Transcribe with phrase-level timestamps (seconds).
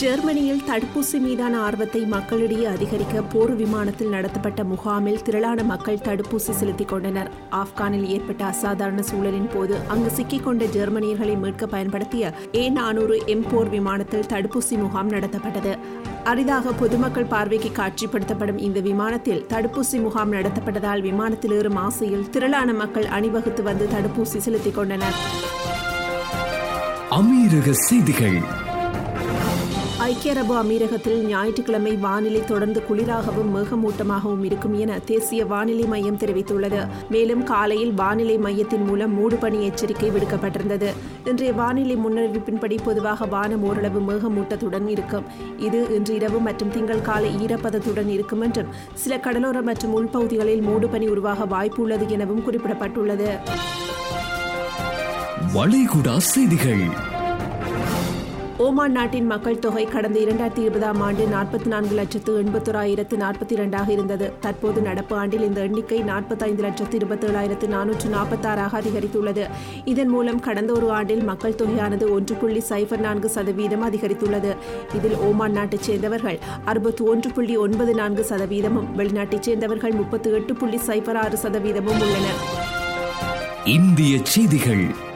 [0.00, 7.30] ஜெர்மனியில் தடுப்பூசி மீதான ஆர்வத்தை மக்களிடையே அதிகரிக்க போர் விமானத்தில் நடத்தப்பட்ட முகாமில் திரளான மக்கள் தடுப்பூசி செலுத்திக் கொண்டனர்.
[7.50, 13.68] ஆப்கானில் ஏற்பட்ட அசாதாரண சூழலின் போது அங்கு சிக்கிக் கொண்ட ஜெர்மனியர்களை மீட்க பயன்படுத்திய ஏ நானூறு எம் போர்
[13.68, 15.74] விமானத்தில் தடுப்பூசி முகாம் நடத்தப்பட்டது.
[16.24, 23.62] அரிதாக பொதுமக்கள் பார்வைக்கு காட்சிப்படுத்தப்படும் இந்த விமானத்தில் தடுப்பூசி முகாம் நடத்தப்பட்டதால் விமானத்தில் ஏறும் ஆசையில் திரளான மக்கள் அணிவகுத்து
[23.62, 25.18] வந்து தடுப்பூசி செலுத்திக் கொண்டனர்.
[27.20, 28.40] அமீரக செய்திகள்.
[30.10, 36.88] ஐக்கிய அரபு அமீரகத்தில் ஞாயிற்றுக்கிழமை வானிலை தொடர்ந்து குளிராகவும் மேகமூட்டமாகவும் இருக்கும் என தேசிய வானிலை மையம் தெரிவித்துள்ளது.
[37.10, 40.88] மேலும் காலையில் வானிலை மையத்தின் மூலம் மூடுபனி எச்சரிக்கை விடுக்கப்பட்டிருந்தது.
[41.24, 45.24] இன்றைய வானிலை முன்னறிவிப்பின்படி பொதுவாக வானம் ஓரளவு மேகமூட்டத்துடன் இருக்கும்.
[45.58, 51.44] இது இன்று இரவு மற்றும் திங்கள் காலை ஈரப்பதத்துடன் இருக்கும் என்றும் சில கடலோர மற்றும் உள்பகுதிகளில் மூடுபனி உருவாக
[51.44, 53.38] வாய்ப்பு உள்ளது எனவும் குறிப்பிடப்பட்டுள்ளது.
[55.54, 57.18] வளைகுடா செய்திகள்.
[58.64, 64.32] ஓமான் நாட்டின் மக்கள் தொகை கடந்த இரண்டாயிரத்தி இருபதாம் ஆண்டு நாற்பத்தி நான்கு லட்சத்து எண்பத்தோராயிரத்து நாற்பத்தி இரண்டாக இருந்தது.
[64.40, 69.48] தற்போது நடப்பு ஆண்டில் இந்த எண்ணிக்கை நாற்பத்தைந்து லட்சத்து இருபத்தேழாயிரத்து நானூற்று நாற்பத்தாறாக அதிகரித்துள்ளது.
[69.84, 74.56] இதன் மூலம் கடந்த ஒரு ஆண்டில் மக்கள் தொகையானது ஒன்று புள்ளி சைபர் நான்கு சதவீதம் அதிகரித்துள்ளது.
[74.96, 80.80] இதில் ஓமான் நாட்டைச் சேர்ந்தவர்கள் அறுபத்தி ஒன்று புள்ளி ஒன்பது நான்கு சதவீதமும் வெளிநாட்டைச் சேர்ந்தவர்கள் முப்பத்தி எட்டு புள்ளி
[80.86, 82.42] சைபர் ஆறு சதவீதமும் உள்ளனர்.
[83.64, 85.08] இந்திய செய்திகள்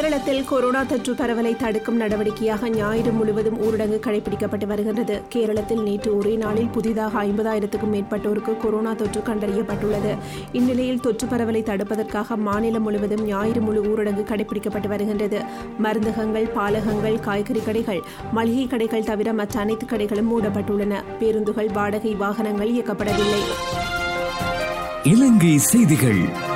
[0.00, 5.22] கேரளத்தில் கொரோனா தொற்று பரவலை தடுக்கும் நடவடிக்கையாக ஞாயிறு முழுவதும் ஊரடங்கு கடைபிடிக்கப்பட்டு வருகின்றது.
[5.34, 10.18] கேரளத்தில் நேற்று ஒரே நாளில் புதிதாக ஐம்பதாயிரத்துக்கும் மேற்பட்டோருக்கு கொரோனா தொற்று கண்டறியப்பட்டுள்ளது.
[10.52, 15.42] இந்நிலையில் தொற்று பரவலை தடுப்பதற்காக மாநிலம் முழுவதும் ஞாயிறு முழு ஊரடங்கு கடைபிடிக்கப்பட்டு வருகின்றது.
[15.82, 20.94] மருந்தகங்கள் பாலகங்கள் காய்கறி கடைகள் மளிகை கடைகள் தவிர மற்ற அனைத்து கடைகளும் மூடப்பட்டுள்ளன.
[21.18, 23.42] பேருந்துகள் வாடகை வாகனங்கள் இயக்கப்படவில்லை.
[25.04, 26.48] இலங்கை செய்திகள்.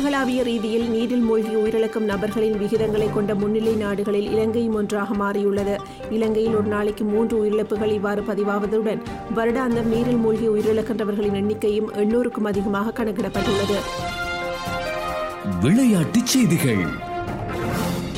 [0.00, 5.76] உலகளாவிய ரீதியில் நீரில் மூழ்கி உயிரிழக்கும் நபர்களின் விகிதங்களை கொண்ட முன்னிலை நாடுகளில் இலங்கையும் ஒன்றாக மாறியுள்ளது.
[6.10, 9.00] இலங்கையில் ஒரு நாளைக்கு மூன்று உயிரிழப்புகள் இவ்வாறு பதிவாவதுடன்
[9.36, 13.76] வருடாந்தம் நீரில் மூழ்கி உயிரிழக்கின்றவர்களின் எண்ணிக்கையும் எண்ணூறுக்கும் அதிகமாக கணக்கிடப்பட்டுள்ளது.
[15.60, 17.08] விளையாட்டுச் செய்திகள்.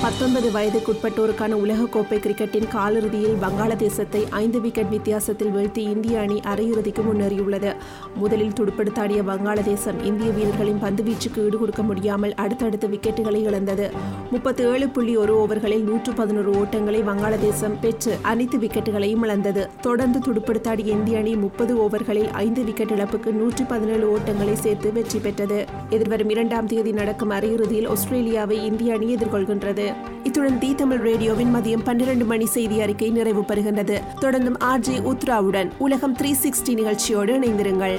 [0.03, 7.75] பத்தொன்பது வயதுக்குட்பட்டோருக்கான உலகக்கோப்பை கிரிக்கெட்டின் காலிறுதியில் வங்காளதேசத்தை ஐந்து விக்கெட் வித்தியாசத்தில் வீழ்த்தி இந்திய அணி அரையிறுதிக்கு முன்னேறியுள்ளது.
[8.15, 13.91] முதலில் துடுப்படுத்தாடிய வங்காளதேசம் இந்திய வீரர்களின் பந்துவீச்சுக்கு ஈடுகொடுக்க முடியாமல் அடுத்தடுத்த விக்கெட்டுகளை இழந்தது.
[14.31, 19.69] முப்பத்தி ஏழு புள்ளி ஒரு ஓவர்களில் நூற்று பதினோரு ஓட்டங்களை வங்காளதேசம் பெற்று அனைத்து விக்கெட்டுகளையும் இழந்தது.
[19.81, 25.67] தொடர்ந்து துடுப்படுத்தாடிய இந்திய அணி முப்பது ஓவர்களில் ஐந்து விக்கெட் இழப்புக்கு நூற்றி பதினேழு ஓட்டங்களை சேர்த்து வெற்றி பெற்றது.
[25.91, 29.89] எதிர்வரும் இரண்டாம் தேதி நடக்கும் அரையிறுதியில் ஆஸ்திரேலியாவை இந்திய அணி எதிர்கொள்கின்றது.
[30.25, 36.17] இத்துடன் தி தமிழ் ரேடியோவின் மதியம் பன்னிரண்டு மணி செய்தி அறிக்கை நிறைவு பெறுகின்றது தொடர்ந்தும் ஆர்ஜே உத்ராவுடன் உலகம்
[36.17, 37.99] த்ரீ சிக்ஸ்டி நிகழ்ச்சியோடு இணைந்திருங்கள்.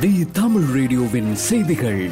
[0.00, 2.10] தி தமிழ் ரேடியோவின் செய்திகள்.